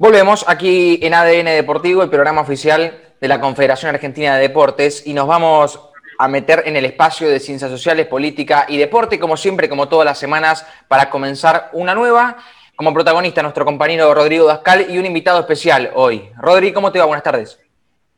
[0.00, 5.12] Volvemos aquí en ADN Deportivo, el programa oficial de la Confederación Argentina de Deportes, y
[5.12, 5.78] nos vamos
[6.18, 10.06] a meter en el espacio de ciencias sociales, política y deporte, como siempre, como todas
[10.06, 12.38] las semanas, para comenzar una nueva.
[12.76, 16.30] Como protagonista, nuestro compañero Rodrigo Dascal y un invitado especial hoy.
[16.38, 17.04] Rodri, ¿cómo te va?
[17.04, 17.60] Buenas tardes.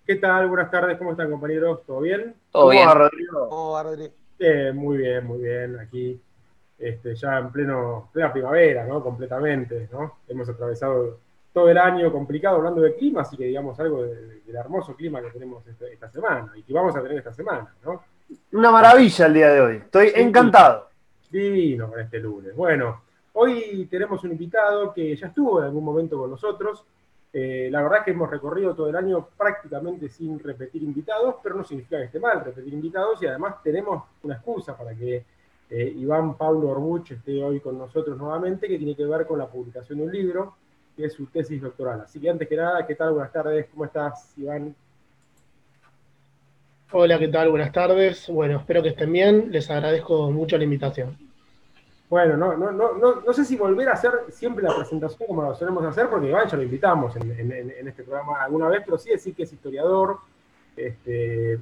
[0.06, 0.46] ¿Qué tal?
[0.46, 1.80] Buenas tardes, ¿cómo están compañeros?
[1.84, 2.32] ¿Todo bien?
[2.52, 2.86] Todo bien.
[2.86, 3.48] Va, Rodrigo?
[3.48, 4.14] ¿Cómo va, Rodrigo?
[4.74, 5.80] muy bien, muy bien.
[5.80, 6.20] Aquí
[6.78, 9.02] este, ya en pleno, plena primavera, ¿no?
[9.02, 10.18] Completamente, ¿no?
[10.28, 11.18] Hemos atravesado
[11.52, 15.30] todo el año complicado hablando de clima, así que digamos algo del hermoso clima que
[15.30, 18.02] tenemos esta, semana y que vamos a tener esta semana, ¿no?
[18.52, 20.88] Una maravilla el día de hoy, estoy encantado.
[21.30, 22.56] Divino con este lunes.
[22.56, 23.02] Bueno,
[23.34, 26.84] hoy tenemos un invitado que ya estuvo en algún momento con nosotros.
[27.32, 31.54] Eh, la verdad es que hemos recorrido todo el año prácticamente sin repetir invitados, pero
[31.56, 35.24] no significa que esté mal repetir invitados y además tenemos una excusa para que
[35.70, 39.46] eh, Iván Pablo Orbuch esté hoy con nosotros nuevamente, que tiene que ver con la
[39.46, 40.54] publicación de un libro
[40.96, 42.02] que es su tesis doctoral.
[42.02, 43.12] Así que antes que nada, ¿qué tal?
[43.12, 44.74] Buenas tardes, ¿cómo estás, Iván?
[46.92, 47.50] Hola, ¿qué tal?
[47.50, 48.28] Buenas tardes.
[48.28, 49.50] Bueno, espero que estén bien.
[49.50, 51.16] Les agradezco mucho la invitación.
[52.10, 55.54] Bueno, no, no, no, no, sé si volver a hacer siempre la presentación como lo
[55.54, 59.08] solemos hacer, porque Iván ya lo invitamos en, en este programa alguna vez, pero sí
[59.08, 60.18] decir que es historiador,
[60.76, 61.58] este,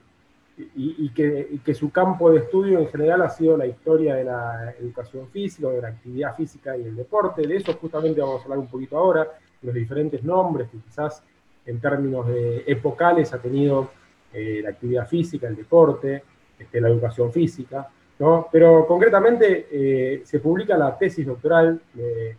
[0.74, 5.28] y, que, su campo de estudio en general ha sido la historia de la educación
[5.28, 7.46] física, de la actividad física y el deporte.
[7.46, 9.28] De eso justamente vamos a hablar un poquito ahora,
[9.62, 11.22] los diferentes nombres que quizás
[11.66, 13.90] en términos de epocales ha tenido
[14.32, 16.22] eh, la actividad física, el deporte,
[16.58, 17.88] este, la educación física.
[18.18, 18.48] ¿no?
[18.50, 22.36] Pero concretamente eh, se publica la tesis doctoral de,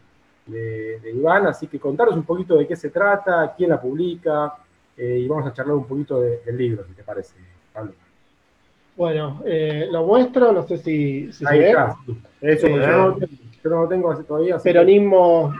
[1.13, 4.53] Iván, así que contaros un poquito de qué se trata, quién la publica,
[4.97, 7.35] eh, y vamos a charlar un poquito del libro, si te parece.
[9.01, 11.73] Bueno, eh, lo muestro, no sé si, se ve.
[12.39, 13.17] Eso, yo, no,
[13.63, 14.59] lo tengo todavía.
[14.59, 15.55] peronismo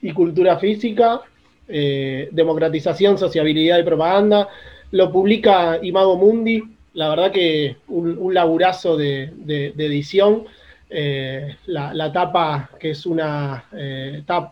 [0.00, 1.22] y cultura física,
[1.66, 4.48] eh, democratización, sociabilidad y propaganda.
[4.92, 6.62] Lo publica Imago Mundi,
[6.92, 9.32] la verdad que un, laburazo de,
[9.76, 10.44] edición.
[10.88, 13.64] Eh, la, tapa, que es una,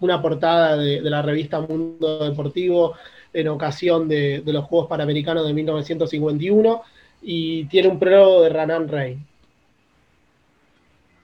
[0.01, 2.95] una portada de, de, la revista Mundo Deportivo
[3.33, 6.83] en ocasión de, los Juegos Panamericanos de 1951
[7.29, 9.19] y tiene un prólogo de Ranan Rey.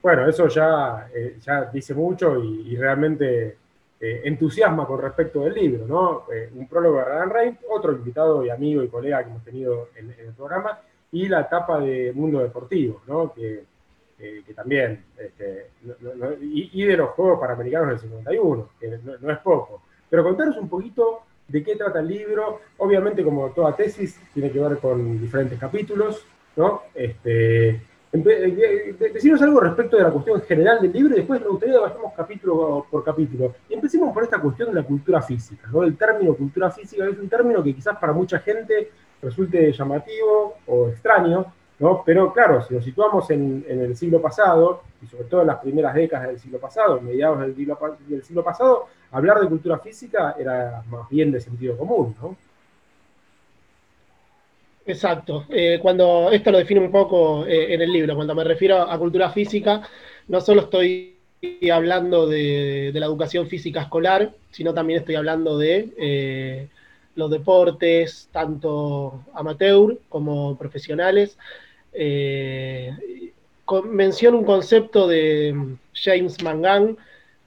[0.03, 1.39] Bueno, eso ya, eh,
[1.73, 3.57] dice mucho y, realmente
[4.01, 6.25] eh, entusiasma con respecto del libro, ¿no?
[6.35, 9.91] Eh, un prólogo de Ranan Rey, otro invitado y amigo y colega que hemos tenido
[9.95, 10.77] en, el programa,
[11.13, 13.33] y la etapa de Mundo Deportivo, ¿no?
[13.33, 13.65] Que,
[14.55, 15.71] también, este,
[16.41, 19.83] y, de los Juegos Panamericanos del 51, que no, es poco.
[20.09, 22.61] Pero contaros un poquito ¿De qué trata el libro?
[22.79, 26.25] Obviamente, como toda tesis, tiene que ver con diferentes capítulos,
[26.57, 26.85] ¿no?
[26.95, 27.69] Este,
[28.15, 31.81] eh, decirnos algo respecto de la cuestión general del libro y después me gustaría que
[31.81, 33.55] vayamos capítulo por capítulo.
[33.69, 35.83] Y empecemos por esta cuestión de la cultura física, ¿no?
[35.83, 38.91] El término cultura física es un término que quizás para mucha gente
[39.21, 42.03] resulte llamativo o extraño, ¿no?
[42.03, 45.95] Pero claro, si nos situamos en, el siglo pasado, y sobre todo en las primeras
[45.95, 51.31] décadas del siglo pasado, mediados del siglo pasado, hablar de cultura física era más bien
[51.31, 52.37] de sentido común, ¿no?
[54.87, 55.47] Exacto.
[55.49, 58.99] Eh, cuando esto lo define un poco eh, en el libro, cuando me refiero a
[58.99, 59.83] cultura física,
[60.29, 61.17] no solo estoy
[61.73, 66.69] hablando de, la educación física escolar, sino también estoy hablando de eh,
[67.15, 71.37] los deportes, tanto amateur como profesionales.
[73.85, 76.97] menciono un concepto de James Mangan,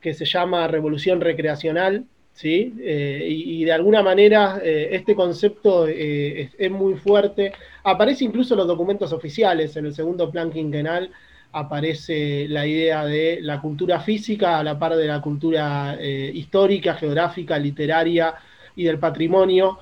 [0.06, 2.76] que se llama revolución recreacional, ¿sí?
[2.80, 7.54] Eh, y, de alguna manera eh, este concepto eh, es, muy fuerte.
[7.84, 11.10] Aparece incluso en los documentos oficiales, en el segundo plan quinquenal
[11.54, 17.58] aparece la idea de la cultura física a la par de la cultura histórica, geográfica,
[17.58, 18.36] literaria
[18.76, 19.80] y del patrimonio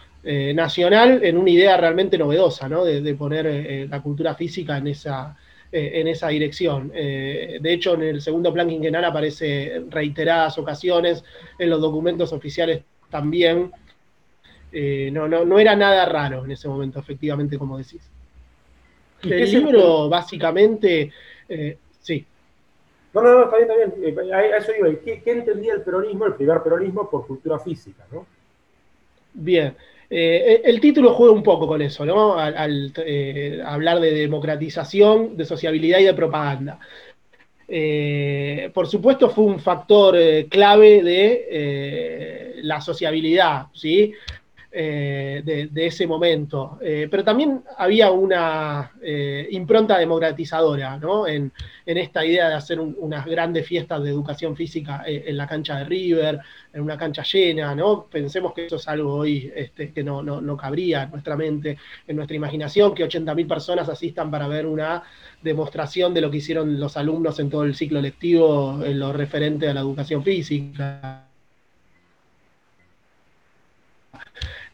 [0.54, 2.86] nacional en una idea realmente novedosa, ¿no?
[2.86, 5.36] de poner la cultura física en esa
[5.76, 6.92] eh, en esa dirección.
[6.94, 11.24] Eh, de hecho, en el segundo plan quinquenal aparece reiteradas ocasiones,
[11.58, 13.72] en los documentos oficiales también.
[14.72, 18.08] Eh, no, no, no era nada raro en ese momento, efectivamente, como decís.
[19.24, 21.12] El libro, básicamente,
[22.00, 22.24] sí.
[23.16, 24.31] No, no, no, está bien, está bien.
[24.31, 24.90] A eso iba.
[25.04, 28.28] ¿Qué, ¿Qué, entendía el peronismo, el primer peronismo, por cultura física, no?
[29.34, 29.76] Bien.
[30.10, 32.38] Eh, el título juega un poco con eso, ¿no?
[32.38, 36.80] Al, eh, hablar de democratización, de sociabilidad y de propaganda.
[37.68, 40.16] Eh, por supuesto, fue un factor
[40.50, 44.14] clave de la sociabilidad, ¿sí?
[44.75, 46.80] Eh, de, ese momento.
[46.81, 51.52] Eh, pero también había una eh, impronta democratizadora en,
[51.86, 56.40] esta idea de hacer unas grandes fiestas de educación física en, la cancha de River,
[56.74, 57.75] en una cancha llena.
[57.75, 58.08] ¿no?
[58.12, 61.78] Pensemos que eso es algo hoy este, que no, no, cabría en nuestra mente,
[62.08, 65.04] en nuestra imaginación, que 80.000 personas asistan para ver una
[65.44, 69.69] demostración de lo que hicieron los alumnos en todo el ciclo lectivo en lo referente
[69.69, 71.28] a la educación física.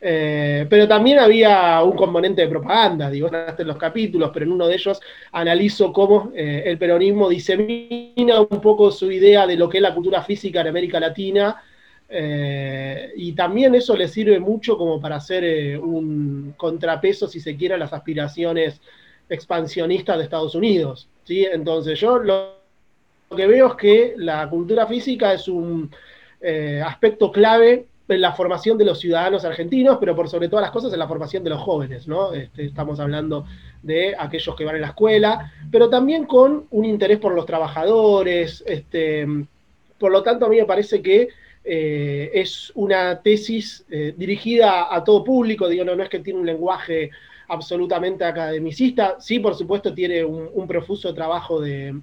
[0.02, 4.68] Eh, pero también había un componente de propaganda, digo, en los capítulos, pero en uno
[4.68, 5.00] de ellos
[5.34, 9.94] analizo cómo eh, el peronismo disemina un poco su idea de lo que es la
[9.94, 11.62] cultura física en América Latina,
[12.08, 17.76] eh, y también eso le sirve mucho como para hacer un contrapeso, si se quiere,
[17.76, 18.82] a las aspiraciones
[19.30, 21.10] expansionistas de Estados Unidos.
[21.26, 21.46] ¿sí?
[21.46, 22.56] Entonces yo lo
[23.36, 25.92] que veo es que la cultura física es un
[26.84, 30.92] aspecto clave en la formación de los ciudadanos argentinos, pero por sobre todas las cosas
[30.94, 32.34] en la formación de los jóvenes, ¿no?
[32.34, 33.46] Este, estamos hablando
[33.84, 38.64] de aquellos que van a la escuela, pero también con un interés por los trabajadores,
[38.66, 39.28] este,
[39.98, 41.30] por lo tanto a mí me parece que
[41.64, 46.40] eh, es una tesis eh, dirigida a todo público, digo, no, no es que tiene
[46.40, 47.12] un lenguaje
[47.48, 51.96] absolutamente academicista, sí, por supuesto tiene un profuso trabajo de,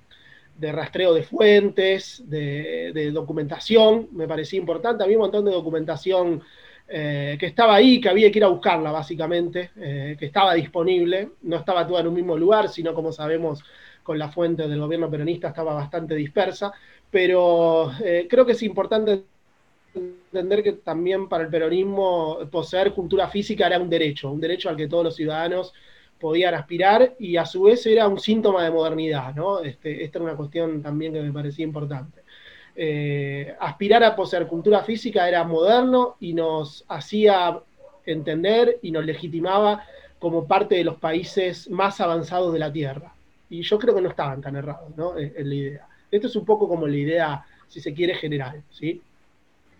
[0.58, 5.04] de rastreo de fuentes, de, documentación, me parecía importante.
[5.04, 6.42] Había un montón de documentación
[6.88, 11.30] eh, que estaba ahí, que había que ir a buscarla básicamente, eh, que estaba disponible,
[11.42, 13.62] no estaba toda en un mismo lugar, sino como sabemos
[14.02, 16.72] con la fuente del gobierno peronista estaba bastante dispersa,
[17.10, 19.24] pero eh, creo que es importante
[19.94, 24.76] entender que también para el peronismo poseer cultura física era un derecho, un derecho al
[24.76, 25.72] que todos los ciudadanos
[26.20, 29.60] podían aspirar y a su vez era un síntoma de modernidad, ¿no?
[29.60, 32.22] Este, esta era una cuestión también que me parecía importante.
[32.74, 37.58] Eh, aspirar a poseer cultura física era moderno y nos hacía
[38.04, 39.82] entender y nos legitimaba
[40.18, 43.12] como parte de los países más avanzados de la Tierra.
[43.48, 45.16] Y yo creo que no estaban tan errados, ¿no?
[45.16, 45.86] En, la idea.
[46.10, 49.00] Esto es un poco como la idea, si se quiere, general, ¿sí?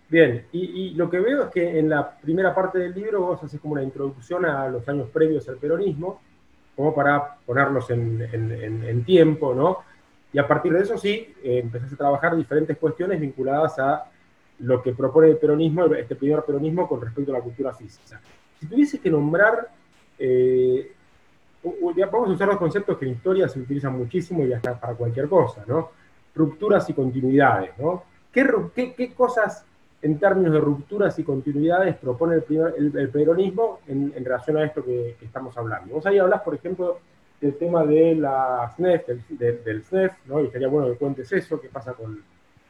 [0.09, 3.43] Bien, y, y, lo que veo es que en la primera parte del libro vos
[3.43, 6.21] haces como una introducción a los años previos al peronismo,
[6.77, 9.79] como para ponerlos en, tiempo, ¿no?
[10.31, 14.05] Y a partir de eso sí, eh, empezás a trabajar diferentes cuestiones vinculadas a
[14.59, 18.21] lo que propone el peronismo, este primer peronismo con respecto a la cultura física.
[18.59, 19.69] Si tuvieses que nombrar,
[20.19, 20.91] eh,
[21.63, 25.27] vamos a usar los conceptos que en historia se utilizan muchísimo y hasta para cualquier
[25.27, 25.89] cosa, ¿no?
[26.35, 28.03] Rupturas y continuidades, ¿no?
[28.31, 29.65] ¿Qué, qué cosas
[30.01, 35.57] en términos de rupturas y continuidades propone el, peronismo en, relación a esto que, estamos
[35.57, 35.95] hablando.
[35.95, 36.99] Vos ahí hablas, por ejemplo,
[37.41, 40.41] del tema de la SNEF, del, SNEF, ¿no?
[40.41, 42.23] y estaría bueno que cuentes eso, qué pasa con,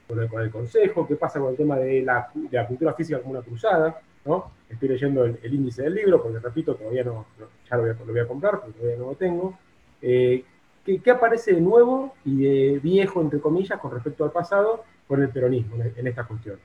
[0.10, 2.30] el, Consejo, qué pasa con el tema de la,
[2.68, 4.52] cultura física como una cruzada, ¿no?
[4.70, 7.26] Estoy leyendo el, índice del libro, porque repito, todavía no,
[7.70, 9.58] ya lo voy, a, comprar, porque todavía no lo tengo.
[10.02, 10.46] Eh,
[10.86, 15.22] ¿qué, ¿qué, aparece de nuevo y de viejo, entre comillas, con respecto al pasado con
[15.22, 16.58] el peronismo en esta cuestión?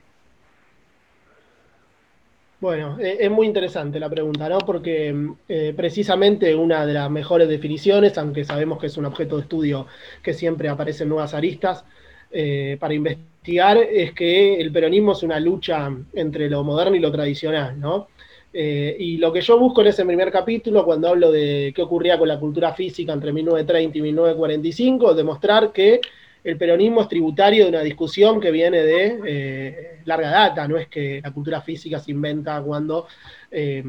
[2.63, 4.59] Bueno, eh, es muy interesante la pregunta, ¿no?
[4.59, 5.13] Porque
[5.49, 9.85] eh, precisamente una de las mejores definiciones, aunque sabemos que es un objeto de estudio
[10.23, 11.83] que siempre aparecen nuevas aristas
[12.31, 17.11] eh, para investigar, es que el peronismo es una lucha entre lo moderno y lo
[17.11, 18.07] tradicional, ¿no?
[18.53, 22.27] y lo que yo busco en ese primer capítulo, cuando hablo de qué ocurría con
[22.27, 25.99] la cultura física entre 1930 y 1945, es demostrar que
[26.43, 30.87] el peronismo es tributario de una discusión que viene de eh, larga data, no es
[30.87, 33.07] que la cultura física se inventa cuando
[33.49, 33.83] eh,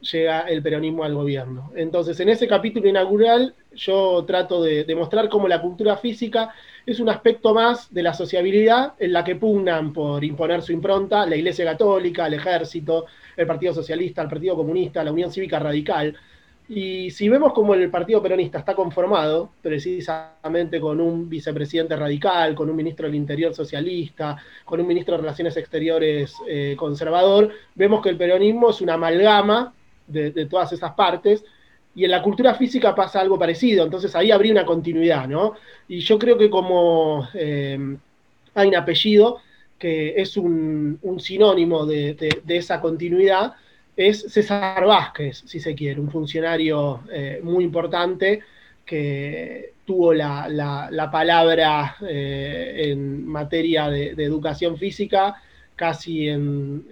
[0.00, 1.72] llega el peronismo al gobierno.
[1.74, 6.54] Entonces, en ese capítulo inaugural yo trato de demostrar cómo la cultura física
[6.86, 11.26] es un aspecto más de la sociabilidad en la que pugnan por imponer su impronta
[11.26, 16.16] la Iglesia Católica, el Ejército, el Partido Socialista, el Partido Comunista, la Unión Cívica Radical,
[16.68, 22.68] y si vemos cómo el Partido Peronista está conformado, precisamente con un vicepresidente radical, con
[22.68, 28.08] un ministro del Interior socialista, con un ministro de Relaciones Exteriores eh, conservador, vemos que
[28.08, 29.72] el peronismo es una amalgama
[30.08, 31.44] de, todas esas partes,
[31.94, 35.54] y en la cultura física pasa algo parecido, entonces ahí habría una continuidad, ¿no?
[35.88, 37.96] Y yo creo que como eh,
[38.54, 39.38] hay un apellido
[39.78, 42.16] que es un, sinónimo de
[42.48, 43.54] esa continuidad,
[43.96, 48.42] es César Vázquez, si se quiere, un funcionario eh, muy importante
[48.84, 55.34] que tuvo la, palabra eh, en materia de, educación física
[55.74, 56.84] casi en,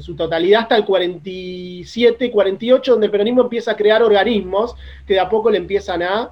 [0.00, 4.74] su totalidad hasta el 47, 48, donde el peronismo empieza a crear organismos
[5.06, 6.30] que de a poco le empiezan a,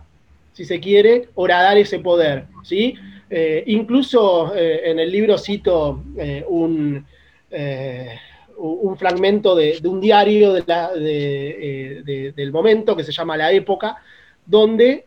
[0.52, 2.44] si se quiere, horadar ese poder.
[2.62, 2.94] ¿sí?
[3.28, 6.02] Eh, incluso en el libro cito
[6.48, 7.04] un
[8.58, 13.96] un fragmento de, un diario de del momento que se llama La Época,
[14.46, 15.06] donde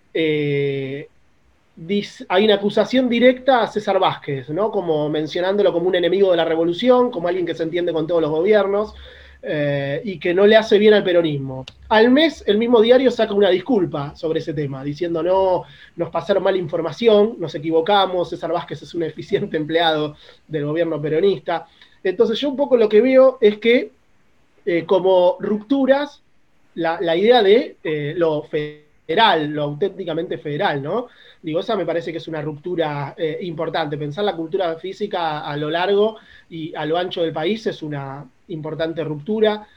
[2.30, 4.72] hay una acusación directa a César Vázquez, ¿no?
[4.72, 8.22] Como mencionándolo como un enemigo de la revolución, como alguien que se entiende con todos
[8.22, 8.94] los gobiernos
[9.48, 11.66] eh, y que no le hace bien al peronismo.
[11.90, 15.64] Al mes, el mismo diario saca una disculpa sobre ese tema, diciendo no,
[15.98, 20.16] nos pasaron mala información, nos equivocamos, César Vázquez es un eficiente empleado
[20.48, 21.68] del gobierno peronista.
[22.06, 23.90] Entonces yo un poco lo que veo es que
[24.64, 26.22] eh, como rupturas,
[26.76, 31.08] la, idea de eh, lo federal, lo auténticamente federal, ¿no?
[31.42, 33.98] Digo, esa me parece que es una ruptura eh, importante.
[33.98, 38.24] Pensar la cultura física a lo largo y a lo ancho del país es una
[38.50, 39.68] importante ruptura.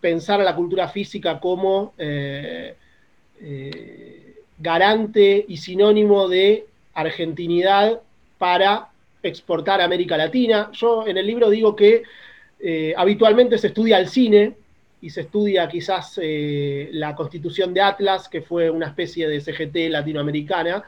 [0.00, 1.94] Pensar a la cultura física como
[4.58, 8.00] garante y sinónimo de argentinidad
[8.38, 8.90] para
[9.28, 10.70] exportar a América Latina.
[10.72, 12.02] Yo en el libro digo que
[12.96, 14.54] habitualmente se estudia el cine
[15.00, 19.90] y se estudia quizás eh, la constitución de Atlas, que fue una especie de CGT
[19.90, 20.84] latinoamericana,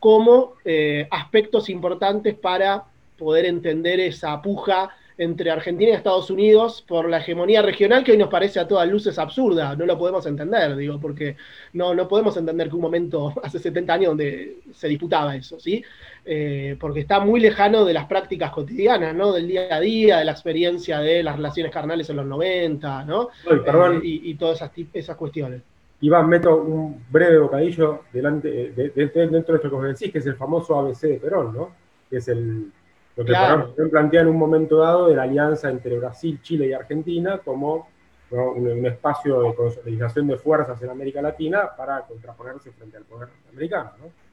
[0.00, 2.84] como eh, aspectos importantes para
[3.16, 8.18] poder entender esa puja entre Argentina y Estados Unidos por la hegemonía regional que hoy
[8.18, 11.36] nos parece a todas luces absurda, no lo podemos entender, digo, porque
[11.72, 15.84] no, no podemos entender que un momento hace 70 años donde se disputaba eso, ¿sí?
[16.24, 19.32] Eh, porque está muy lejano de las prácticas cotidianas, ¿no?
[19.32, 23.28] Del día a día, de la experiencia de las relaciones carnales en los 90, ¿no?
[23.44, 23.98] perdón.
[23.98, 25.62] Eh, y, todas esas, esas cuestiones.
[26.00, 30.26] Iván, meto un breve bocadillo delante, de, dentro de esto que vos decís, que es
[30.26, 31.70] el famoso ABC de Perón, ¿no?
[32.10, 32.70] Que es el,
[33.16, 36.72] lo que Perón plantea en un momento dado de la alianza entre Brasil, Chile y
[36.72, 37.88] Argentina como
[38.30, 43.92] un, espacio de consolidación de fuerzas en América Latina para contraponerse frente al poder americano,
[44.00, 44.24] ¿no?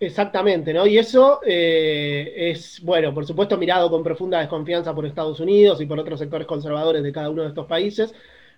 [0.00, 0.86] Exactamente, ¿no?
[0.86, 5.86] Y eso eh, es, bueno, por supuesto mirado con profunda desconfianza por Estados Unidos y
[5.86, 8.12] por otros sectores conservadores de cada uno de estos países,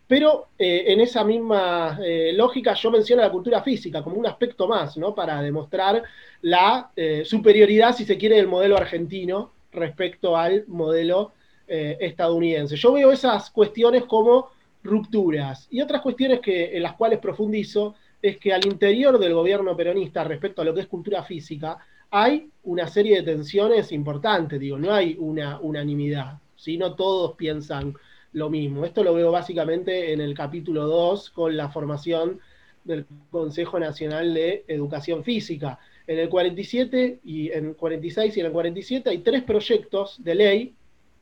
[0.06, 4.68] pero eh, en esa misma eh, lógica yo menciono la cultura física como un aspecto
[4.68, 5.14] más, ¿no?
[5.14, 6.02] Para demostrar
[6.42, 6.90] la
[7.24, 11.32] superioridad, si se quiere, del modelo argentino respecto al modelo
[11.66, 12.76] estadounidense.
[12.76, 14.50] Yo veo esas cuestiones como
[14.84, 19.76] rupturas y otras cuestiones que, en las cuales profundizo es que al interior del gobierno
[19.76, 21.78] peronista respecto a lo que es cultura física,
[22.10, 27.94] hay una serie de tensiones importantes, digo, no hay una unanimidad, si no todos piensan
[28.36, 28.84] lo mismo.
[28.84, 32.38] Esto lo veo básicamente en el capítulo 2 con la formación
[32.84, 35.78] del Consejo Nacional de Educación Física.
[36.06, 40.74] En el 47 y en 46 y en el 47 hay tres proyectos de ley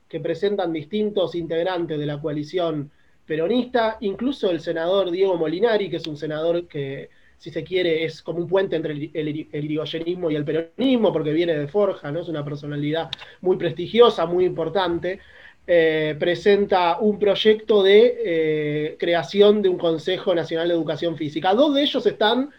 [0.08, 2.90] que presentan distintos integrantes de la coalición
[3.24, 8.22] peronista, incluso el senador Diego Molinari, que es un senador que, si se quiere, es
[8.22, 12.20] como un puente entre el, el, y el peronismo, porque viene de Forja, ¿no?
[12.20, 13.08] Es una personalidad
[13.40, 15.20] muy prestigiosa, muy importante.
[15.66, 21.54] Eh, presenta un proyecto de eh, creación de un Consejo Nacional de Educación Física.
[21.54, 22.50] Dos de ellos están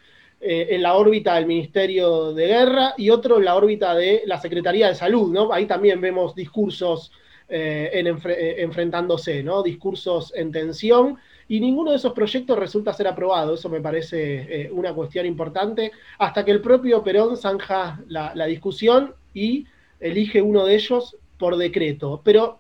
[0.41, 4.41] eh, en la órbita del Ministerio de Guerra y otro en la órbita de la
[4.41, 5.53] Secretaría de Salud, ¿no?
[5.53, 7.11] Ahí también vemos discursos
[7.47, 9.61] en enfrentándose, ¿no?
[9.61, 11.19] Discursos en tensión.
[11.47, 16.43] Y ninguno de esos proyectos resulta ser aprobado, eso me parece una cuestión importante, hasta
[16.43, 19.67] que el propio Perón zanja la, discusión y
[19.99, 22.21] elige uno de ellos por decreto.
[22.23, 22.57] Pero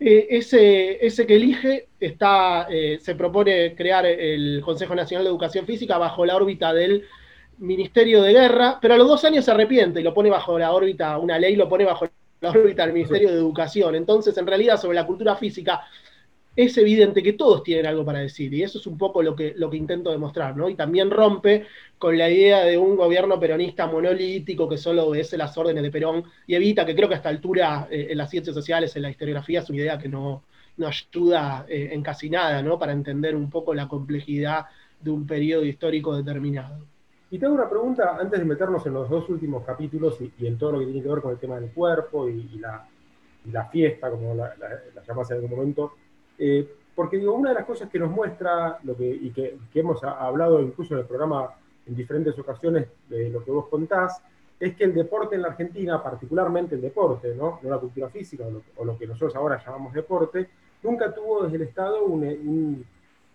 [0.00, 2.68] ese, ese, que elige está,
[3.00, 7.04] se propone crear el Consejo Nacional de Educación Física bajo la órbita del
[7.58, 10.72] Ministerio de Guerra, pero a los dos años se arrepiente y lo pone bajo la
[10.72, 12.08] órbita, una ley lo pone bajo
[12.40, 13.94] la órbita del Ministerio de Educación.
[13.96, 15.82] Entonces, en realidad, sobre la cultura física,
[16.64, 19.54] es evidente que todos tienen algo para decir, y eso es un poco lo que,
[19.56, 20.68] lo que intento demostrar, ¿no?
[20.68, 21.66] Y también rompe
[21.98, 26.24] con la idea de un gobierno peronista monolítico que solo obedece las órdenes de Perón
[26.48, 29.10] y evita que creo que a esta altura eh, en las ciencias sociales, en la
[29.10, 30.42] historiografía, es una idea que no,
[30.84, 32.76] ayuda eh, en casi nada, ¿no?
[32.76, 34.66] Para entender un poco la complejidad
[35.00, 36.80] de un periodo histórico determinado.
[37.30, 40.72] Y tengo una pregunta antes de meternos en los dos últimos capítulos y, en todo
[40.72, 44.56] lo que tiene que ver con el tema del cuerpo y, la, fiesta, como la,
[44.58, 45.92] la, llamas en algún momento.
[46.38, 50.02] Eh, porque digo, una de las cosas que nos muestra lo que, y que, hemos
[50.02, 51.54] hablado incluso en el programa
[51.86, 54.20] en diferentes ocasiones de lo que vos contás,
[54.58, 58.44] es que el deporte en la Argentina, particularmente el deporte, no, no la cultura física
[58.76, 60.48] o lo, que nosotros ahora llamamos deporte,
[60.82, 62.84] nunca tuvo desde el Estado un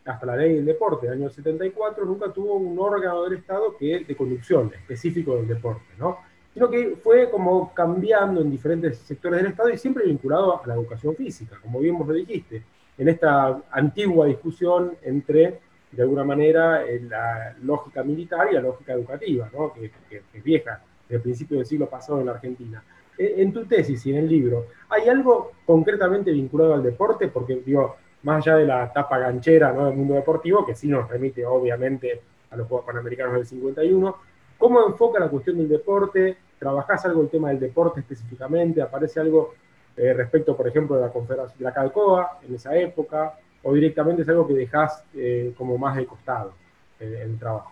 [0.05, 4.03] hasta la ley del deporte del año 74, nunca tuvo un órgano del Estado que
[4.03, 6.17] de conducción específico del deporte, ¿no?
[6.53, 10.75] Sino que fue como cambiando en diferentes sectores del Estado y siempre vinculado a la
[10.75, 12.63] educación física, como bien vos lo dijiste,
[12.97, 15.59] en esta antigua discusión entre,
[15.91, 19.73] de alguna manera, eh, la lógica militar y la lógica educativa, ¿no?
[19.73, 22.83] que, es vieja, desde el principio del siglo pasado en la Argentina.
[23.17, 27.27] en tu tesis y en el libro, ¿hay algo concretamente vinculado al deporte?
[27.27, 31.45] Porque, digo, más allá de la etapa ganchera del mundo deportivo, que sí nos remite
[31.45, 34.15] obviamente a los Juegos Panamericanos del 51,
[34.57, 36.37] ¿cómo enfoca la cuestión del deporte?
[36.57, 38.81] ¿Trabajás algo el tema del deporte específicamente?
[38.81, 39.53] ¿Aparece algo
[39.97, 43.37] eh, respecto, por ejemplo, de la Confederación de la Calcoa en esa época?
[43.63, 46.53] ¿O directamente es algo que dejás eh, como más de costado
[46.99, 47.71] en el trabajo?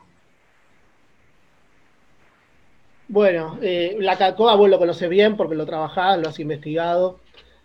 [3.08, 7.20] Bueno, eh, la Calcoa vos lo conoces bien porque lo trabajás, lo has investigado.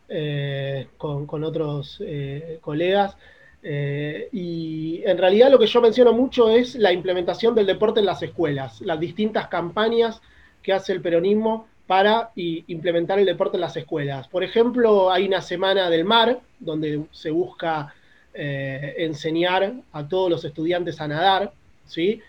[0.09, 3.17] Eh, con, otros eh, colegas.
[3.63, 8.07] Eh, y en realidad lo que yo menciono mucho es la implementación del deporte en
[8.07, 10.23] las escuelas, las distintas campañas
[10.63, 14.29] que hace el peronismo para implementar el deporte en las escuelas.
[14.29, 17.95] Por ejemplo, hay una semana del mar donde se busca
[18.35, 21.53] enseñar a todos los estudiantes a nadar,
[21.87, 22.21] ¿sí?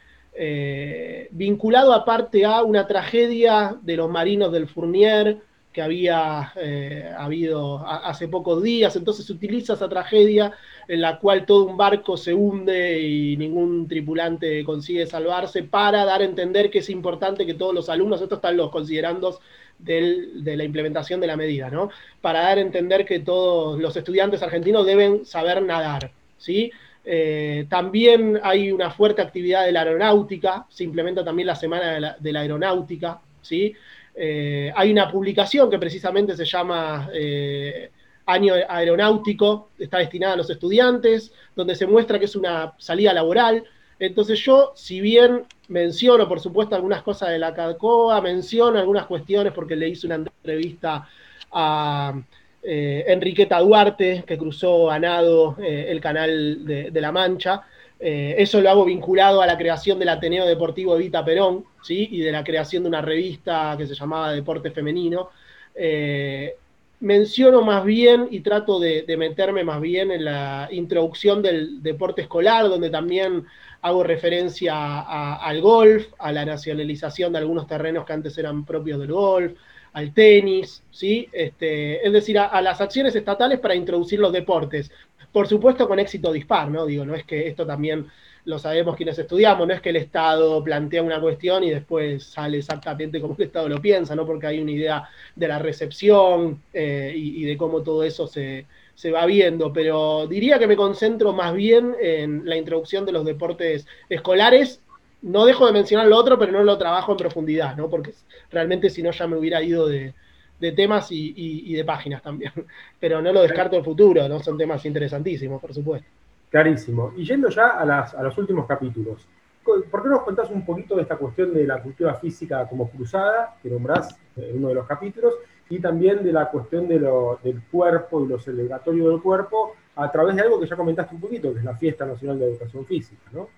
[1.32, 5.40] vinculado aparte a una tragedia de los marinos del Fournier,
[5.78, 10.52] que había eh, habido hace pocos días, entonces se utiliza esa tragedia
[10.88, 16.22] en la cual todo un barco se hunde y ningún tripulante consigue salvarse para dar
[16.22, 19.40] a entender que es importante que todos los alumnos, esto están los considerandos
[19.78, 21.92] de la implementación de la medida, ¿no?
[22.22, 26.72] Para dar a entender que todos los estudiantes argentinos deben saber nadar, ¿sí?
[27.06, 32.00] Eh, también hay una fuerte actividad de la aeronáutica, se implementa también la Semana de
[32.00, 33.76] la, de la Aeronáutica, ¿sí?
[34.20, 37.92] Eh, hay una publicación que precisamente se llama eh,
[38.26, 43.64] Año Aeronáutico, está destinada a los estudiantes, donde se muestra que es una salida laboral.
[44.00, 49.54] Entonces yo, si bien menciono, por supuesto, algunas cosas de la CADCOA, menciono algunas cuestiones
[49.54, 51.08] porque le hice una entrevista
[51.52, 52.20] a
[52.64, 57.64] eh, Enriqueta Duarte, que cruzó a nado el canal de La Mancha,
[58.00, 62.08] eh, eso lo hago vinculado a la creación del Ateneo Deportivo Evita Perón, ¿sí?
[62.12, 65.30] y de la creación de una revista que se llamaba Deporte Femenino.
[65.74, 66.56] Eh,
[67.00, 72.68] menciono más bien y trato de, meterme más bien en la introducción del deporte escolar,
[72.70, 73.46] donde también
[73.82, 75.02] hago referencia
[75.36, 79.54] al golf, a la nacionalización de algunos terrenos que antes eran propios del golf,
[79.94, 81.28] al tenis, ¿sí?
[81.32, 84.92] Este, es decir, a, las acciones estatales para introducir los deportes,
[85.32, 86.86] por supuesto con éxito dispar, ¿no?
[86.86, 88.08] Digo, no es que esto también
[88.48, 92.60] lo sabemos quienes estudiamos, no es que el Estado plantea una cuestión y después sale
[92.60, 94.26] exactamente como el Estado lo piensa, ¿no?
[94.26, 98.66] Porque hay una idea de la recepción eh, y, de cómo todo eso se,
[99.14, 103.86] va viendo, pero diría que me concentro más bien en la introducción de los deportes
[104.08, 104.82] escolares.
[105.22, 107.90] No dejo de mencionar lo otro, pero no lo trabajo en profundidad, ¿no?
[107.90, 108.14] Porque
[108.50, 110.14] realmente si no ya me hubiera ido de,
[110.60, 112.52] de temas y, de páginas también.
[113.00, 114.40] Pero no lo descarto el futuro, ¿no?
[114.40, 116.08] Son temas interesantísimos, por supuesto.
[116.50, 117.14] Clarísimo.
[117.18, 119.28] Y yendo ya a, los últimos capítulos,
[119.64, 123.58] ¿por qué nos contás un poquito de esta cuestión de la cultura física como cruzada,
[123.62, 125.34] que nombrás en uno de los capítulos,
[125.70, 130.12] y también de la cuestión de lo, del cuerpo y lo celebratorio del cuerpo a
[130.12, 132.86] través de algo que ya comentaste un poquito, que es la Fiesta Nacional de Educación
[132.86, 133.50] Física, ¿no?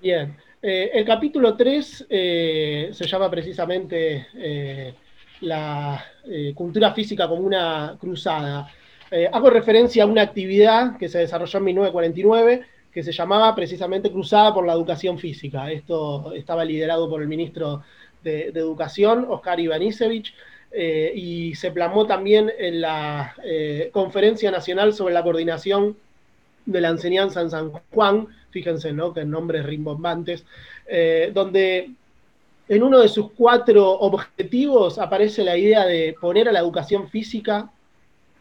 [0.00, 0.36] Bien.
[0.60, 4.94] Eh, el capítulo 3 eh, se llama precisamente eh,
[5.42, 8.68] la eh, cultura física como una cruzada.
[9.10, 14.10] Eh, hago referencia a una actividad que se desarrolló en 1949 que se llamaba precisamente
[14.10, 15.70] Cruzada por la Educación Física.
[15.72, 17.82] Esto estaba liderado por el ministro
[18.22, 20.34] de, Educación, Oscar Ivanisevich,
[20.70, 23.34] eh, y se plasmó también en la
[23.92, 25.96] Conferencia Nacional sobre la Coordinación
[26.66, 29.14] de la Enseñanza en San Juan, fíjense, ¿no?
[29.14, 30.44] Que nombres rimbombantes,
[31.32, 31.92] donde
[32.68, 37.70] en uno de sus cuatro objetivos aparece la idea de poner a la educación física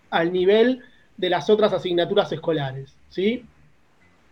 [0.10, 0.82] al nivel
[1.18, 2.96] de las otras asignaturas escolares.
[3.10, 3.46] ¿sí?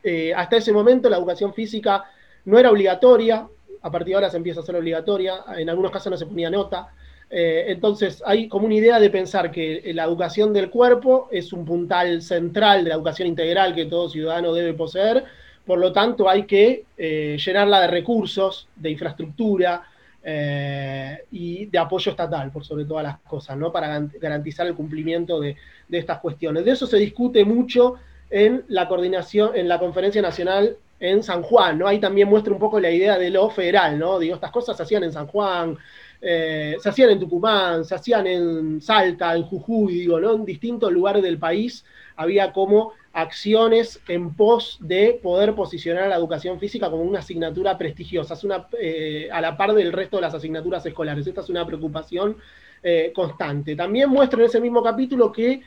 [0.04, 2.06] Eh, hasta ese momento la educación física
[2.46, 3.48] no era obligatoria,
[3.82, 6.50] a partir de ahora se empieza a ser obligatoria, en algunos casos no se ponía
[6.50, 6.90] nota.
[7.30, 11.64] Eh, entonces hay como una idea de pensar que la educación del cuerpo es un
[11.64, 15.26] puntal central de la educación integral que todo ciudadano debe poseer,
[15.70, 19.84] por lo tanto, hay que eh, llenarla de recursos, de infraestructura
[20.24, 23.72] eh, y de apoyo estatal, por sobre todas las cosas, ¿no?
[23.72, 25.56] Para garantizar el cumplimiento de,
[25.92, 26.66] estas cuestiones.
[26.66, 27.98] De eso se discute mucho
[28.32, 31.88] en la coordinación, en la Conferencia Nacional en San Juan, ¿no?
[31.88, 34.18] Ahí también muestra un poco la idea de lo federal, ¿no?
[34.18, 35.78] Digo, estas cosas se hacían en San Juan,
[36.22, 40.20] eh, se hacían en Tucumán, se hacían en Salta, en Jujuy, digo.
[40.20, 46.16] En distintos lugares del país había como acciones en pos de poder posicionar a la
[46.16, 48.38] educación física como una asignatura prestigiosa,
[48.80, 51.26] eh, a la par del resto de las asignaturas escolares.
[51.26, 52.38] Esta es una preocupación
[52.84, 53.76] eh, constante.
[53.76, 55.62] También muestro en ese mismo capítulo que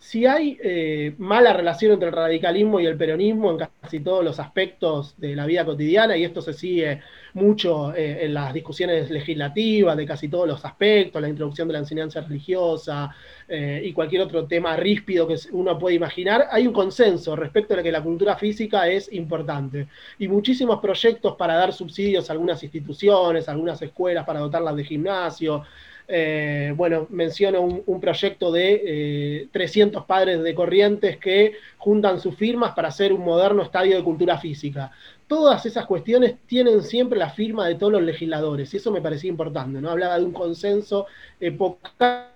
[0.00, 4.40] si hay eh, mala relación entre el radicalismo y el peronismo en casi todos los
[4.40, 7.02] aspectos de la vida cotidiana, y esto se sigue
[7.34, 11.80] mucho eh, en las discusiones legislativas de casi todos los aspectos, la introducción de la
[11.80, 13.14] enseñanza religiosa
[13.46, 17.82] eh, y cualquier otro tema ríspido que uno puede imaginar, hay un consenso respecto de
[17.82, 19.86] que la cultura física es importante.
[20.18, 24.84] Y muchísimos proyectos para dar subsidios a algunas instituciones, a algunas escuelas para dotarlas de
[24.84, 25.62] gimnasio,
[26.12, 32.72] eh, bueno, menciono un, proyecto de 300 eh, padres de Corrientes que juntan sus firmas
[32.74, 34.90] para hacer un moderno estadio de cultura física.
[35.28, 39.30] Todas esas cuestiones tienen siempre la firma de todos los legisladores y eso me parecía
[39.30, 39.88] importante, ¿no?
[39.90, 41.06] Hablaba de un consenso
[41.38, 42.26] epocal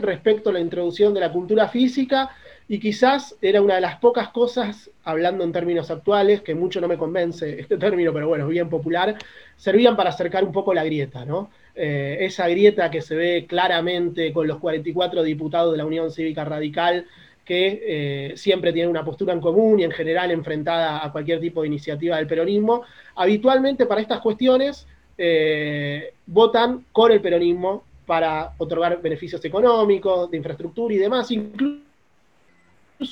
[0.00, 2.30] respecto a la introducción de la cultura física
[2.66, 6.88] y quizás era una de las pocas cosas, hablando en términos actuales, que mucho no
[6.88, 9.16] me convence este término, pero bueno, es bien popular,
[9.58, 11.50] servían para acercar un poco la grieta, ¿no?
[11.76, 16.44] Eh, esa grieta que se ve claramente con los 44 diputados de la Unión Cívica
[16.44, 17.06] Radical,
[17.44, 21.62] que eh, siempre tienen una postura en común y en general enfrentada a cualquier tipo
[21.62, 22.82] de iniciativa del peronismo,
[23.16, 24.86] habitualmente para estas cuestiones
[25.18, 31.28] eh, votan con el peronismo para otorgar beneficios económicos, de infraestructura y demás.
[31.32, 31.82] Incluso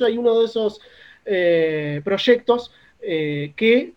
[0.07, 0.81] hay uno de esos
[2.05, 3.92] proyectos que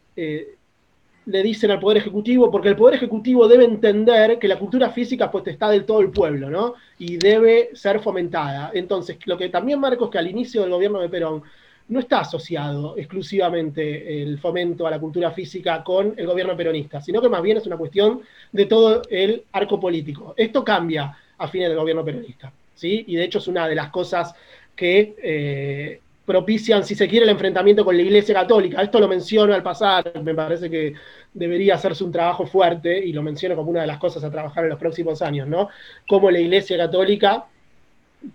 [1.26, 5.32] le dicen al Poder Ejecutivo, porque el Poder Ejecutivo debe entender que la cultura física
[5.32, 6.76] pues está del todo el pueblo, ¿no?
[7.00, 8.72] Y debe ser fomentada.
[8.74, 11.44] Entonces, lo que también marco es que al inicio del gobierno de Perón
[11.88, 17.22] no está asociado exclusivamente el fomento a la cultura física con el gobierno peronista, sino
[17.22, 20.34] que más bien es una cuestión de todo el arco político.
[20.36, 23.04] Esto cambia a fines del gobierno peronista, ¿sí?
[23.08, 24.34] Y de hecho es una de las cosas
[24.76, 28.82] que eh, propician, si se quiere, el enfrentamiento con la Iglesia Católica.
[28.82, 30.94] Esto lo menciono al pasar, me parece que
[31.34, 34.64] debería hacerse un trabajo fuerte y lo menciono como una de las cosas a trabajar
[34.64, 35.70] en los próximos años, ¿no?
[36.08, 37.46] Cómo la Iglesia Católica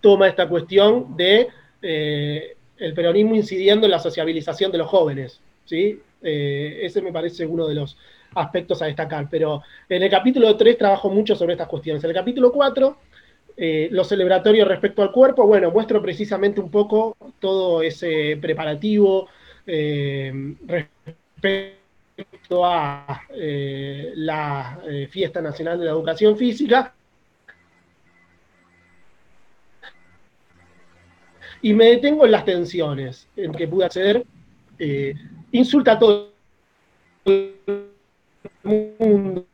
[0.01, 1.49] toma esta cuestión de
[1.83, 6.01] eh, el peronismo incidiendo en la sociabilización de los jóvenes, ¿sí?
[6.23, 7.97] Eh, ese me parece uno de los
[8.35, 12.05] aspectos a destacar, pero en el capítulo 3 trabajo mucho sobre estas cuestiones.
[12.05, 12.97] En el capítulo 4
[13.57, 19.29] eh, lo celebratorio respecto al cuerpo, bueno, muestro precisamente un poco todo ese preparativo
[19.67, 26.95] eh, respecto a eh, la Fiesta Nacional de la Educación Física.
[31.63, 34.25] Y me detengo en las tensiones en que pude acceder.
[35.53, 36.33] insulta a todo
[37.27, 37.55] el
[38.63, 39.47] mundo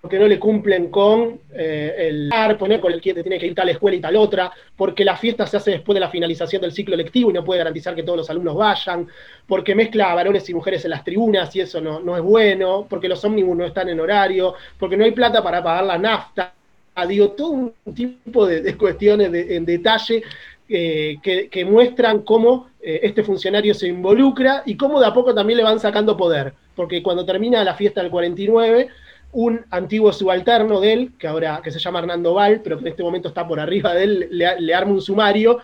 [0.00, 3.68] porque no le cumplen con eh, el poner con el que tiene que ir tal
[3.68, 6.96] escuela y tal otra, porque la fiesta se hace después de la finalización del ciclo
[6.96, 9.08] lectivo y no puede garantizar que todos los alumnos vayan,
[9.46, 13.24] porque mezcla varones y mujeres en las tribunas y eso no, es bueno, porque los
[13.24, 16.54] ómnibus no están en horario, porque no hay plata para pagar la nafta,
[17.06, 20.22] digo, todo un tipo de, cuestiones en detalle
[20.70, 25.56] eh, que, muestran cómo eh, este funcionario se involucra y cómo de a poco también
[25.56, 28.88] le van sacando poder, porque cuando termina la fiesta del 49,
[29.32, 32.88] un antiguo subalterno de él, que ahora que se llama Hernando Val, pero que en
[32.88, 35.58] este momento está por arriba de él, le, arma un sumario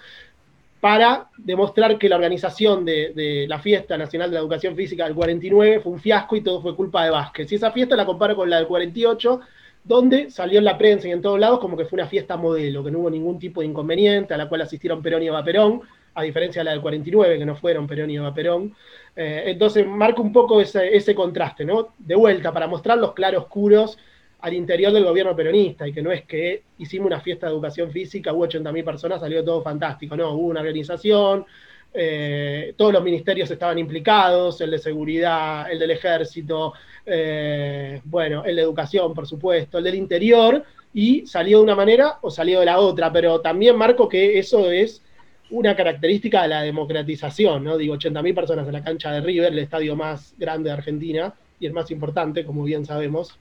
[0.80, 5.80] para demostrar que la organización de, la Fiesta Nacional de la Educación Física del 49
[5.80, 7.50] fue un fiasco y todo fue culpa de Vázquez.
[7.50, 9.40] Y esa fiesta la comparo con la del 48,
[9.82, 12.84] donde salió en la prensa y en todos lados como que fue una fiesta modelo,
[12.84, 15.80] que no hubo ningún tipo de inconveniente, a la cual asistieron Perón y Eva Perón,
[16.14, 18.74] a diferencia de la del 49, que no fueron Perón y Eva Perón.
[19.16, 21.94] Eh, entonces marca un poco ese, contraste, ¿no?
[21.98, 23.98] De vuelta, para mostrar los claroscuros
[24.40, 27.90] al interior del gobierno peronista, y que no es que hicimos una fiesta de educación
[27.90, 31.46] física, hubo 80.000 personas, salió todo fantástico, no, hubo una organización,
[31.94, 36.74] eh, todos los ministerios estaban implicados, el de seguridad, el del ejército,
[37.06, 42.18] eh, bueno, el de educación, por supuesto, el del interior, y salió de una manera
[42.20, 45.02] o salió de la otra, pero también marco que eso es
[45.50, 47.76] una característica de la democratización, ¿no?
[47.76, 51.66] Digo, 80.000 personas en la cancha de River, el estadio más grande de Argentina y
[51.66, 53.38] el más importante, como bien sabemos.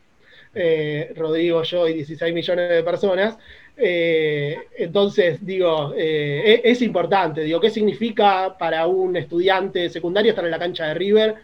[0.56, 3.38] Eh, Rodrigo, yo y 16 millones de personas.
[3.76, 7.42] Eh, entonces, digo, eh, e-, es, importante.
[7.42, 11.36] Digo, ¿qué significa para un estudiante secundario estar en la cancha de River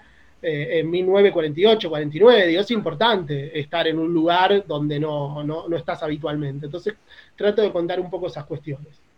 [0.41, 2.48] en 1948, 49?
[2.48, 6.67] Digo, es importante estar en un lugar donde no, no estás habitualmente.
[6.67, 6.95] Entonces,
[7.36, 9.09] trato de contar un poco esas cuestiones.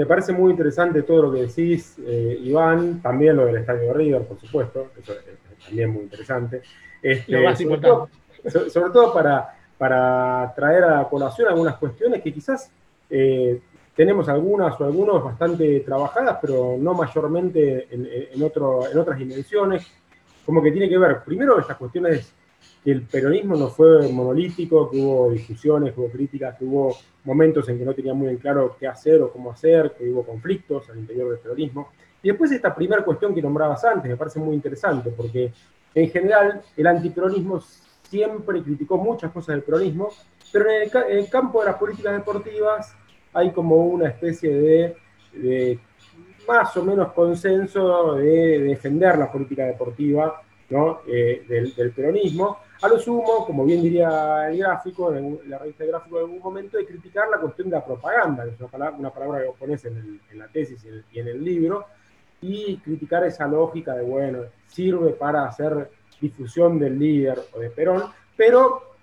[0.00, 3.92] Me parece muy interesante todo lo que decís, eh, Iván, también lo del Estadio de
[3.92, 6.62] River, por supuesto, eso es, también muy interesante.
[7.02, 8.12] Este, lo más sobre importante.
[8.50, 12.72] Todo, sobre todo para, para traer a colación algunas cuestiones que quizás
[13.10, 13.60] eh,
[13.94, 19.86] tenemos algunas o algunos bastante trabajadas, pero no mayormente en, en, otro, en otras dimensiones,
[20.46, 22.32] como que tiene que ver, primero, estas cuestiones
[22.82, 27.68] que el peronismo no fue monolítico, que hubo discusiones, que hubo críticas, que hubo momentos
[27.68, 30.88] en que no tenía muy en claro qué hacer o cómo hacer, que hubo conflictos
[30.88, 31.90] al interior del peronismo.
[32.22, 35.52] Y después esta primera cuestión que nombrabas antes, me parece muy interesante, porque
[35.94, 37.60] en general el antiperonismo
[38.02, 40.08] siempre criticó muchas cosas del peronismo,
[40.52, 42.94] pero en el, campo de las políticas deportivas
[43.32, 44.96] hay como una especie
[45.34, 45.78] de,
[46.48, 50.42] más o menos consenso de defender la política deportiva.
[51.06, 52.58] Eh, del, peronismo.
[52.82, 56.38] A lo sumo, como bien diría el gráfico, en la revista de gráfico en algún
[56.38, 59.84] momento, de criticar la cuestión de la propaganda, que es una palabra, que vos pones
[59.84, 61.84] en, la tesis y en, el libro,
[62.40, 65.90] y criticar esa lógica de, bueno, sirve para hacer
[66.22, 68.94] difusión del líder o de Perón, pero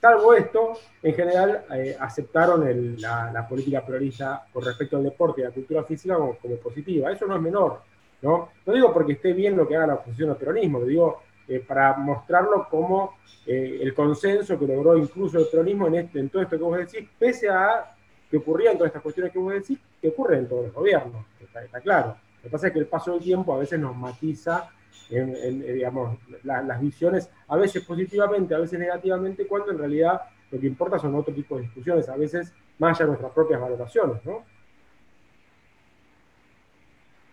[0.00, 0.72] salvo esto,
[1.02, 5.84] en general eh, aceptaron la, política peronista con respecto al deporte y a la cultura
[5.84, 7.12] física como, como positiva.
[7.12, 7.82] Eso no es menor.
[8.22, 8.48] ¿no?
[8.64, 11.60] No digo porque esté bien lo que haga la oposición al peronismo, lo digo eh,
[11.60, 16.42] para mostrarlo como eh, el consenso que logró incluso el peronismo en, este, en todo
[16.42, 17.94] esto que vos decís, pese a
[18.30, 21.80] que ocurrían todas estas cuestiones que vos decís, que ocurren en todos los gobiernos, está,
[21.80, 22.16] claro.
[22.38, 24.68] Lo que pasa es que el paso del tiempo a veces nos matiza
[25.10, 30.66] en, digamos, las visiones, a veces positivamente, a veces negativamente, cuando en realidad lo que
[30.66, 34.44] importa son otro tipo de discusiones, a veces más allá de nuestras propias valoraciones, ¿no?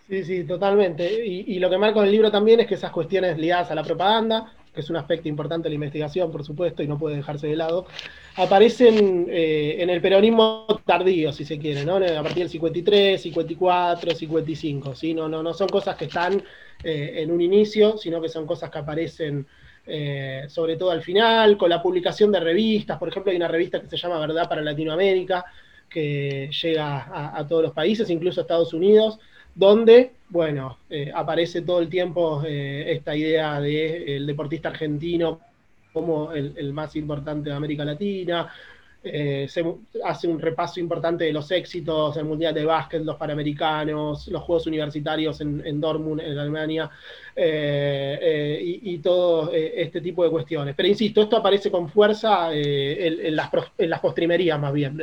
[0.10, 1.26] Sí, sí, totalmente.
[1.26, 3.84] Y, lo que marco en el libro también es que esas cuestiones ligadas a la
[3.84, 7.48] propaganda, que es un aspecto importante de la investigación, por supuesto, y no puede dejarse
[7.48, 7.86] de lado,
[8.36, 11.98] aparecen eh, en el peronismo tardío, si se quiere, ¿no?
[11.98, 15.14] A partir del 53, 54, 55, ¿sí?
[15.14, 16.44] No, no, no son cosas que están
[16.84, 19.48] eh, en un inicio, sino que son cosas que aparecen
[19.86, 23.82] eh, sobre todo al final, con la publicación de revistas, por ejemplo, hay una revista
[23.82, 25.46] que se llama Verdad para Latinoamérica,
[25.90, 29.20] que llega a, a todos los países, incluso a Estados Unidos,
[29.56, 35.40] donde, bueno, eh, aparece todo el tiempo eh, esta idea del deportista argentino
[35.92, 38.52] como el, más importante de América Latina.
[39.06, 39.64] Eh, se
[40.06, 44.66] hace un repaso importante de los éxitos, el Mundial de Básquet, los Panamericanos, los Juegos
[44.66, 46.90] Universitarios en, Dortmund, en Alemania,
[47.36, 50.74] y, todo este tipo de cuestiones.
[50.74, 54.98] Pero insisto, esto aparece con fuerza en, las, en, las, postrimerías más bien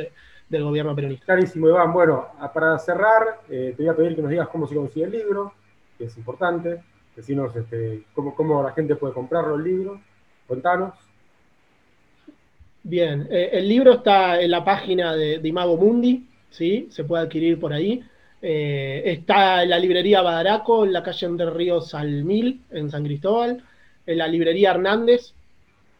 [0.51, 1.25] del gobierno peronista.
[1.25, 1.93] Clarísimo, Iván.
[1.93, 5.11] Bueno, para cerrar, eh, te voy a pedir que nos digas cómo se consigue el
[5.11, 5.53] libro,
[5.97, 6.83] que es importante.
[7.15, 10.01] Decinos este, cómo, cómo la gente puede comprarlo el libro.
[10.47, 10.93] Contanos.
[12.83, 16.87] Bien, eh, el libro está en la página de, Imago Mundi, ¿sí?
[16.91, 18.03] se puede adquirir por ahí.
[18.41, 23.05] Eh, está en la librería Badaraco, en la calle Entre Ríos al Mil, en San
[23.05, 23.63] Cristóbal,
[24.05, 25.33] en la librería Hernández,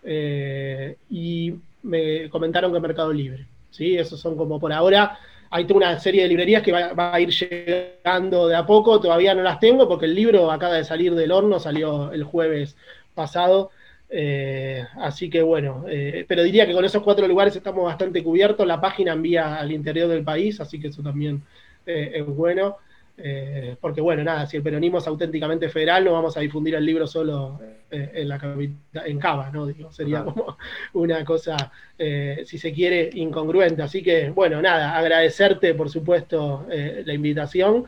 [0.03, 3.50] y me comentaron que Mercado Libre.
[3.71, 3.97] ¿Sí?
[3.97, 5.17] Esos son como por ahora.
[5.49, 9.41] Hay una serie de librerías que va, a ir llegando de a poco, todavía no
[9.41, 12.77] las tengo porque el libro acaba de salir del horno, salió el jueves
[13.13, 13.71] pasado.
[14.13, 18.65] Eh, así que bueno, eh, pero diría que con esos cuatro lugares estamos bastante cubiertos.
[18.67, 21.41] La página envía al interior del país, así que eso también
[21.85, 22.77] eh, es bueno.
[23.23, 26.85] Eh, porque bueno, nada, si el peronismo es auténticamente federal, no vamos a difundir el
[26.85, 27.59] libro solo
[27.91, 28.39] eh, en la
[29.05, 29.67] en Cava, ¿no?
[29.91, 30.57] sería como
[30.93, 33.83] una cosa, eh, si se quiere, incongruente.
[33.83, 37.85] Así que, bueno, nada, agradecerte, por supuesto, la invitación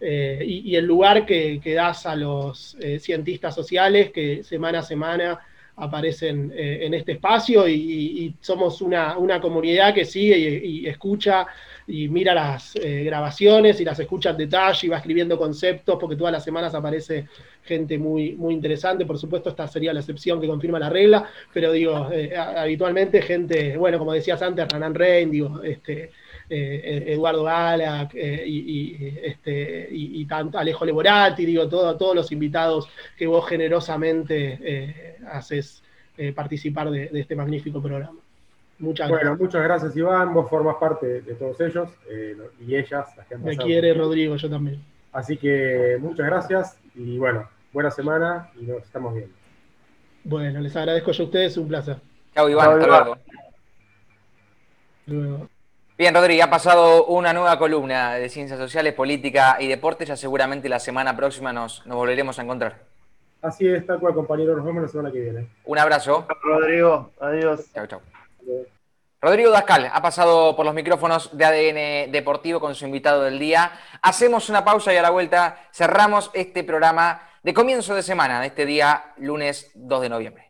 [0.00, 5.40] y, el lugar que, das a los cientistas sociales que semana a semana
[5.76, 11.46] aparecen en este espacio y, somos una, comunidad que sigue y escucha
[11.88, 16.16] y mira las eh, grabaciones y las escucha en detalle y va escribiendo conceptos, porque
[16.16, 17.28] todas las semanas aparece
[17.62, 19.06] gente muy, muy interesante.
[19.06, 23.76] Por supuesto, esta sería la excepción que confirma la regla, pero digo, eh, habitualmente gente,
[23.76, 26.10] bueno, como decías antes, Ranan Rein, digo, este.
[26.48, 33.26] Eh, Eduardo Gala y, este, y, tanto Alejo Leborati, digo, todo, todos los invitados que
[33.26, 35.82] vos generosamente haces
[36.34, 38.20] participar de este magnífico programa.
[38.78, 43.26] Muchas bueno, muchas gracias Iván, vos formas parte de todos ellos eh, y ellas, las
[43.26, 44.82] que han Me quiere Rodrigo, yo también.
[45.12, 49.34] Así que muchas gracias y bueno, buena semana y nos estamos viendo.
[50.24, 51.96] Bueno, les agradezco yo a ustedes, un placer.
[52.34, 53.16] Chao Iván, hasta
[55.06, 55.48] luego.
[55.98, 60.06] Bien, Rodrigo, ha pasado una nueva columna de Ciencias Sociales, Política y Deportes.
[60.08, 62.80] Ya seguramente la semana próxima nos, nos volveremos a encontrar.
[63.40, 64.54] Así es, tal cual, compañero.
[64.54, 65.48] Nos vemos la semana que viene.
[65.64, 66.26] Un abrazo.
[66.42, 67.12] Rodrigo.
[67.18, 67.72] Adiós.
[67.72, 68.02] Chao, chao.
[69.22, 73.72] Rodrigo Dascal ha pasado por los micrófonos de ADN Deportivo con su invitado del día.
[74.02, 78.48] Hacemos una pausa y a la vuelta cerramos este programa de comienzo de semana, de
[78.48, 80.45] este día lunes 2 de noviembre.